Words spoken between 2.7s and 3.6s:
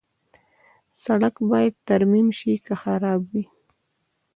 خراب وي.